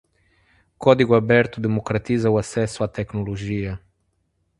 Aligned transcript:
Código 0.79 1.13
aberto 1.13 1.61
democratiza 1.61 2.27
o 2.31 2.39
acesso 2.39 2.83
à 2.83 2.87
tecnologia. 2.87 3.79